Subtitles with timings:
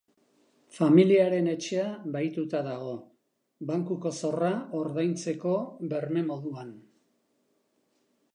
[0.75, 1.83] Familiaren etxea
[2.15, 2.95] bahituta dago,
[3.73, 5.55] bankuko zorra ordaintzeko
[5.93, 6.75] berme moduan.